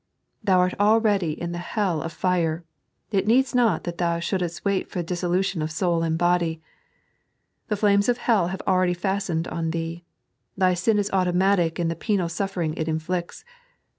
Thou 0.43 0.57
art 0.61 0.73
already 0.79 1.39
in 1.39 1.51
the 1.51 1.59
hell 1.59 2.01
of 2.01 2.11
fire, 2.11 2.63
it 3.11 3.27
needs 3.27 3.53
not 3.53 3.83
that 3.83 3.99
thou 3.99 4.17
shouldest 4.19 4.65
wait 4.65 4.89
for 4.89 5.03
dissolution 5.03 5.61
of 5.61 5.69
soul 5.69 6.01
and 6.01 6.17
body. 6.17 6.59
The 7.67 7.75
flames 7.75 8.09
of 8.09 8.17
hell 8.17 8.47
have 8.47 8.63
already 8.65 8.95
fastened 8.95 9.47
on 9.49 9.69
thee. 9.69 10.03
Thy 10.57 10.73
sin 10.73 10.97
is 10.97 11.11
automatic 11.13 11.79
in 11.79 11.87
the 11.87 11.95
penal 11.95 12.29
suffering 12.29 12.73
it 12.77 12.87
inflicts. 12.87 13.45